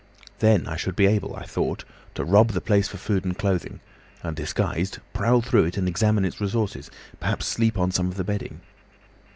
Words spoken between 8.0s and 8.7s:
of the bedding.